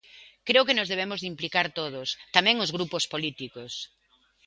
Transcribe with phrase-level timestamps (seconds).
[0.47, 3.71] Creo que nos debemos de implicar todos, tamén os grupos políticos.